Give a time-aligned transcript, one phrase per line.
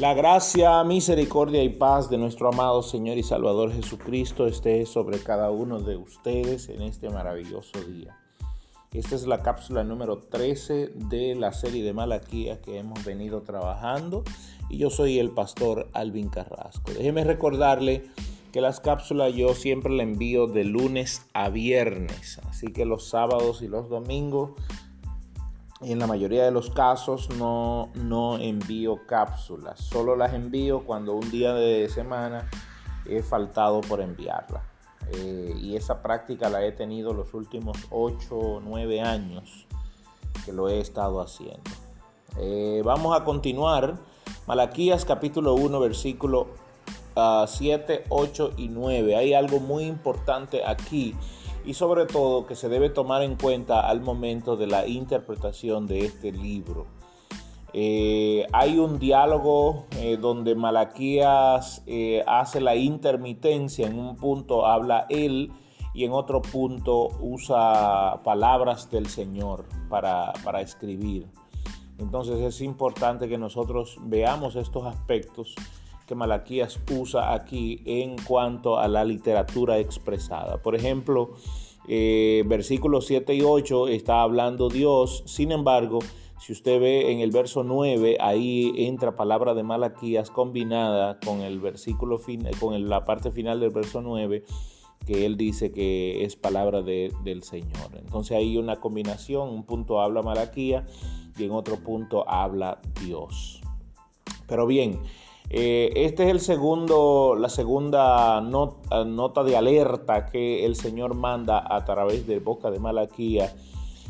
[0.00, 5.52] La gracia, misericordia y paz de nuestro amado Señor y Salvador Jesucristo esté sobre cada
[5.52, 8.18] uno de ustedes en este maravilloso día.
[8.92, 14.24] Esta es la cápsula número 13 de la serie de Malaquías que hemos venido trabajando
[14.68, 16.90] y yo soy el pastor Alvin Carrasco.
[16.92, 18.02] Déjeme recordarle
[18.50, 23.62] que las cápsulas yo siempre le envío de lunes a viernes, así que los sábados
[23.62, 24.50] y los domingos
[25.86, 31.30] en la mayoría de los casos no, no envío cápsulas, solo las envío cuando un
[31.30, 32.48] día de semana
[33.06, 34.62] he faltado por enviarla.
[35.12, 39.66] Eh, y esa práctica la he tenido los últimos 8 o 9 años
[40.44, 41.70] que lo he estado haciendo.
[42.38, 43.98] Eh, vamos a continuar.
[44.46, 46.48] Malaquías capítulo 1 versículo
[47.46, 49.16] 7, ah, 8 y 9.
[49.16, 51.14] Hay algo muy importante aquí
[51.64, 56.06] y sobre todo que se debe tomar en cuenta al momento de la interpretación de
[56.06, 56.86] este libro.
[57.72, 65.06] Eh, hay un diálogo eh, donde Malaquías eh, hace la intermitencia, en un punto habla
[65.08, 65.50] él
[65.92, 71.26] y en otro punto usa palabras del Señor para, para escribir.
[71.98, 75.54] Entonces es importante que nosotros veamos estos aspectos
[76.06, 80.58] que Malaquías usa aquí en cuanto a la literatura expresada.
[80.58, 81.34] Por ejemplo,
[81.88, 85.98] eh, versículos 7 y 8 está hablando Dios, sin embargo,
[86.38, 91.60] si usted ve en el verso 9, ahí entra palabra de Malaquías combinada con el
[91.60, 94.44] versículo fin, con la parte final del verso 9,
[95.06, 97.96] que él dice que es palabra del Señor.
[97.96, 100.84] Entonces hay una combinación, un punto habla Malaquías
[101.38, 103.62] y en otro punto habla Dios.
[104.46, 105.00] Pero bien,
[105.50, 111.84] eh, este es el segundo, la segunda nota de alerta que el Señor manda a
[111.84, 113.54] través de boca de Malaquía.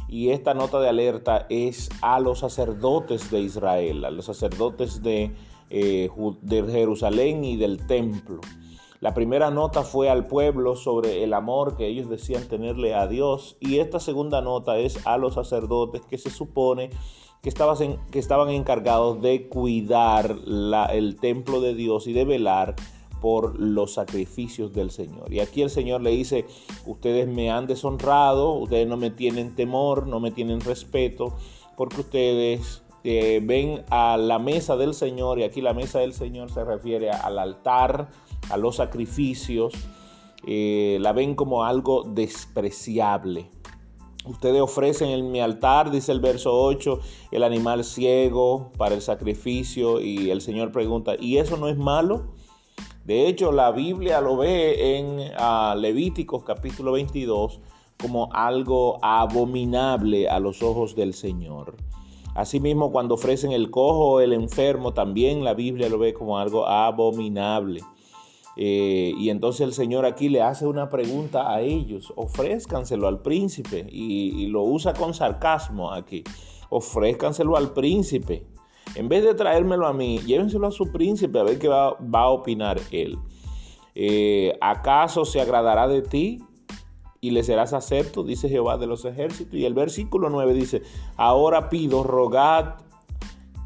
[0.09, 5.35] Y esta nota de alerta es a los sacerdotes de Israel, a los sacerdotes de,
[5.71, 6.09] eh,
[6.43, 8.41] de Jerusalén y del templo.
[9.05, 13.59] La primera nota fue al pueblo sobre el amor que ellos decían tenerle a Dios
[13.61, 16.89] y esta segunda nota es a los sacerdotes que se supone
[17.43, 17.51] que,
[18.19, 20.35] estaban encargados de cuidar
[20.91, 22.77] el templo de Dios y de velar
[23.21, 25.31] por los sacrificios del Señor.
[25.31, 26.47] Y aquí el Señor le dice,
[26.87, 31.37] ustedes me han deshonrado, ustedes no me tienen temor, no me tienen respeto,
[31.77, 36.51] porque ustedes eh, ven a la mesa del Señor, y aquí la mesa del Señor
[36.51, 38.09] se refiere al altar,
[38.51, 39.75] a los sacrificios,
[40.47, 43.51] eh, la ven como algo despreciable.
[44.25, 46.99] Ustedes ofrecen en mi altar, dice el verso 8,
[47.31, 52.33] el animal ciego para el sacrificio y el Señor pregunta, ¿y eso no es malo?
[53.05, 57.61] De hecho, la Biblia lo ve en ah, Levíticos capítulo 22
[58.01, 61.77] como algo abominable a los ojos del Señor.
[62.35, 67.81] Asimismo, cuando ofrecen el cojo el enfermo, también la Biblia lo ve como algo abominable.
[68.57, 73.87] Eh, y entonces el Señor aquí le hace una pregunta a ellos, ofrézcanselo al príncipe,
[73.89, 76.25] y, lo usa con sarcasmo aquí,
[76.71, 78.47] ofrézcanselo al príncipe.
[78.97, 82.29] En vez de traérmelo a mí, llévenselo a su príncipe a ver qué va, a
[82.29, 83.17] opinar él.
[83.95, 86.41] Eh, ¿Acaso se agradará de ti
[87.25, 88.23] y le serás acepto?
[88.23, 89.55] Dice Jehová de los ejércitos.
[89.55, 90.83] Y el versículo 9 dice,
[91.17, 92.75] ahora pido, rogad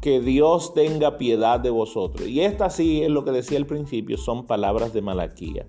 [0.01, 2.25] que Dios tenga piedad de vosotros.
[2.25, 5.67] Y esta sí es lo que decía al principio, son palabras de Malaquía.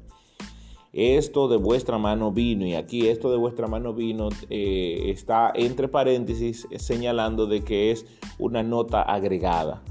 [0.92, 5.88] Esto de vuestra mano vino, y aquí esto de vuestra mano vino eh, está entre
[5.88, 8.06] paréntesis señalando de que es
[8.38, 9.82] una nota agregada.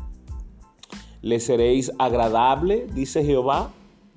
[1.22, 3.74] Le seréis agradable, dice Jehová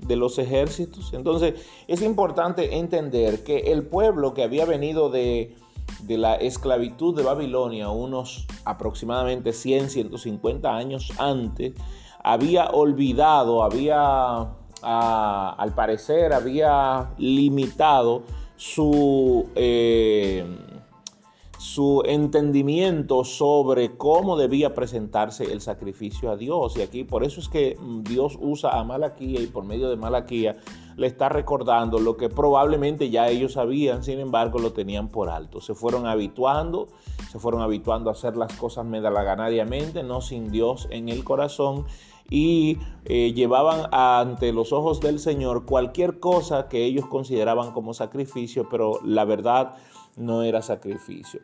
[0.07, 1.13] de los ejércitos.
[1.13, 1.55] Entonces
[1.89, 5.57] es importante entender que el pueblo que había venido de
[6.03, 11.75] de la esclavitud de Babilonia, unos aproximadamente 100, 150 años antes,
[12.23, 14.49] había olvidado, había,
[14.83, 18.23] al parecer, había limitado
[18.57, 20.45] su, eh,
[21.63, 26.77] su entendimiento sobre cómo debía presentarse el sacrificio a Dios.
[26.77, 30.57] Y aquí por eso es que Dios usa a Malaquía y por medio de Malaquía
[30.97, 35.61] le está recordando lo que probablemente ya ellos sabían, sin embargo lo tenían por alto.
[35.61, 36.89] Se fueron habituando,
[37.31, 41.87] se fueron habituando a hacer las cosas medalaganariamente, no sin Dios en el corazón
[42.29, 48.69] y eh, llevaban ante los ojos del Señor cualquier cosa que ellos consideraban como sacrificio,
[48.69, 49.75] pero la verdad
[50.17, 51.41] no era sacrificio.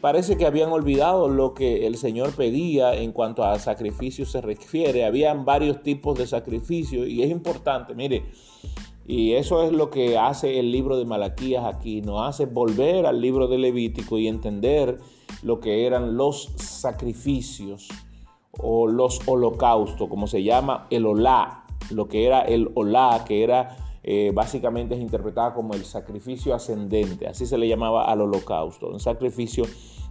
[0.00, 5.04] Parece que habían olvidado lo que el Señor pedía en cuanto a sacrificio se refiere.
[5.04, 8.24] Habían varios tipos de sacrificio y es importante, mire,
[9.06, 13.20] y eso es lo que hace el libro de Malaquías aquí, nos hace volver al
[13.20, 14.98] libro de Levítico y entender
[15.42, 17.88] lo que eran los sacrificios.
[18.58, 23.91] o los holocaustos, como se llama el olá, lo que era el olá, que era
[24.04, 28.98] eh, básicamente es interpretada como el sacrificio ascendente, así se le llamaba al holocausto, un
[28.98, 29.64] sacrificio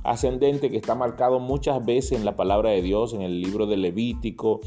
[0.03, 3.75] ascendente que está marcado muchas veces en la palabra de Dios, en el libro de
[3.75, 4.61] Levítico,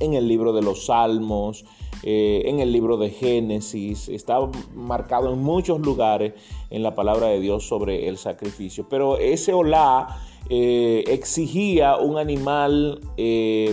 [0.00, 1.66] en el libro de los Salmos,
[2.02, 4.38] eh, en el libro de Génesis, está
[4.74, 6.32] marcado en muchos lugares
[6.70, 8.88] en la palabra de Dios sobre el sacrificio.
[8.88, 10.08] Pero ese olá
[10.48, 13.00] eh, exigía un animal,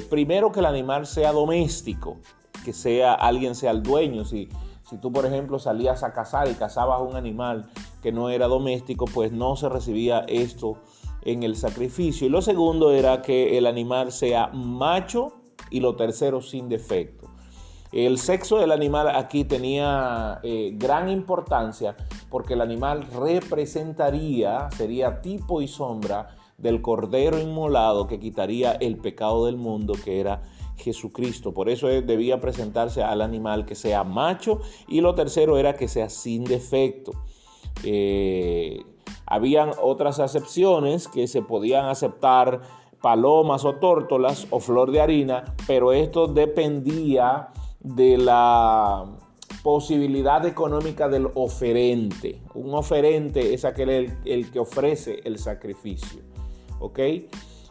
[0.10, 2.18] primero que el animal sea doméstico,
[2.66, 4.50] que sea alguien sea el dueño, si
[4.88, 7.70] si tú, por ejemplo, salías a cazar y cazabas un animal
[8.02, 10.78] que no era doméstico, pues no se recibía esto
[11.24, 12.28] en el sacrificio.
[12.28, 15.34] Y lo segundo era que el animal sea macho
[15.72, 17.28] y lo tercero sin defecto.
[17.92, 21.96] El sexo del animal aquí tenía eh, gran importancia
[22.30, 29.46] porque el animal representaría, sería tipo y sombra del cordero inmolado que quitaría el pecado
[29.46, 30.42] del mundo que era
[30.78, 31.54] Jesucristo.
[31.54, 36.10] Por eso debía presentarse al animal que sea macho y lo tercero era que sea
[36.10, 37.12] sin defecto.
[37.84, 38.84] Eh,
[39.26, 42.62] habían otras acepciones que se podían aceptar
[43.02, 47.50] palomas o tórtolas o flor de harina, pero esto dependía
[47.80, 49.06] de la
[49.62, 52.42] posibilidad económica del oferente.
[52.54, 56.22] Un oferente es aquel el, que ofrece el sacrificio,
[56.80, 57.00] ¿ok?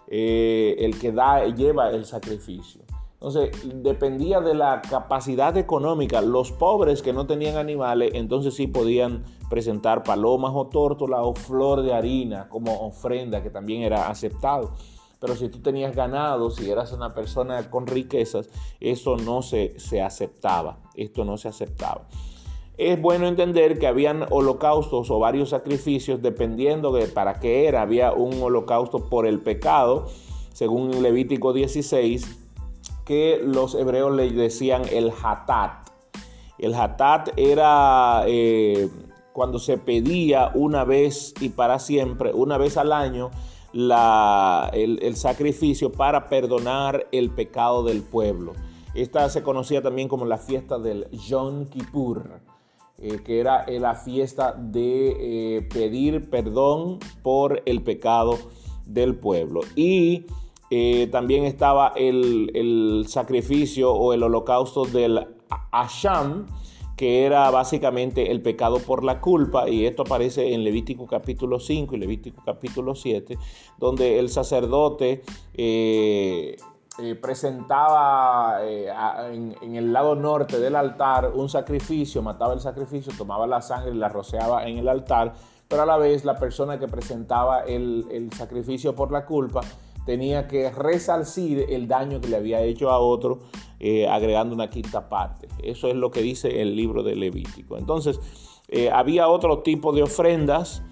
[0.08, 2.83] Eh, el que da, lleva el sacrificio.
[3.24, 6.20] Entonces, dependía de la capacidad económica.
[6.20, 11.80] Los pobres que no tenían animales, entonces sí podían presentar palomas o tórtolas o flor
[11.80, 14.72] de harina como ofrenda, que también era aceptado.
[15.20, 20.02] Pero si tú tenías ganado, si eras una persona con riquezas, eso no se, se
[20.02, 20.80] aceptaba.
[20.94, 22.06] Esto no se aceptaba.
[22.76, 27.80] Es bueno entender que habían holocaustos o varios sacrificios dependiendo de para qué era.
[27.80, 30.08] Había un holocausto por el pecado,
[30.52, 32.44] según Levítico 16
[33.04, 35.88] que los hebreos le decían el hatat.
[36.58, 38.88] El hatat era eh,
[39.32, 43.30] cuando se pedía una vez y para siempre, una vez al año,
[43.72, 48.52] el, sacrificio para perdonar el pecado del pueblo.
[48.94, 52.40] Esta se conocía también como la fiesta del Yom Kippur,
[52.98, 58.38] eh, que era eh, la fiesta de pedir perdón por el pecado
[58.86, 59.62] del pueblo.
[59.74, 60.26] Y
[60.70, 65.26] eh, también estaba el, sacrificio o el holocausto del
[65.70, 66.46] Asham,
[66.96, 71.96] que era básicamente el pecado por la culpa, y esto aparece en Levítico capítulo 5
[71.96, 73.37] y Levítico capítulo 7,
[73.78, 75.22] donde el sacerdote
[75.55, 76.56] eh,
[76.99, 83.60] eh, presentaba en, el lado norte del altar un sacrificio, mataba el sacrificio, tomaba la
[83.60, 85.34] sangre y la rociaba en el altar,
[85.69, 89.60] pero a la vez la persona que presentaba el sacrificio por la culpa
[90.04, 93.40] tenía que resarcir el daño que le había hecho a otro
[93.80, 95.48] eh, agregando una quinta parte.
[95.62, 97.76] Eso es lo que dice el libro de Levítico.
[97.76, 98.20] Entonces,
[98.68, 100.82] eh, había otro tipo de ofrendas,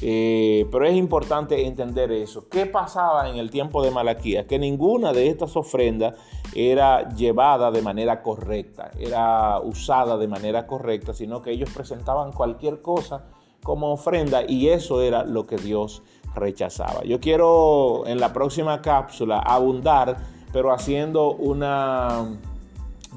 [0.00, 2.48] eh, pero es importante entender eso.
[2.48, 4.46] ¿Qué pasaba en el tiempo de Malaquías?
[4.46, 6.14] Que ninguna de estas ofrendas
[6.54, 12.80] era llevada de manera correcta, era usada de manera correcta, sino que ellos presentaban cualquier
[12.80, 13.26] cosa
[13.62, 16.02] como ofrenda y eso era lo que Dios
[16.34, 17.02] rechazaba.
[17.04, 20.16] Yo quiero en la próxima cápsula abundar,
[20.52, 22.26] pero haciendo una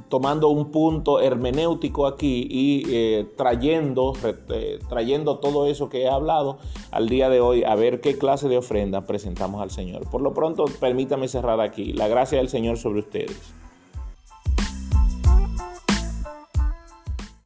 [0.09, 4.13] tomando un punto hermenéutico aquí y eh, trayendo,
[4.49, 6.57] eh, trayendo todo eso que he hablado
[6.91, 10.09] al día de hoy a ver qué clase de ofrenda presentamos al Señor.
[10.09, 11.93] Por lo pronto, permítame cerrar aquí.
[11.93, 13.53] La gracia del Señor sobre ustedes.